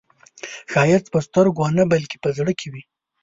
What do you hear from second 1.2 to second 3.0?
سترګو نه، بلکې په زړه کې وي